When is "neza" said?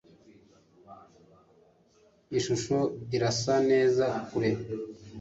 3.69-4.05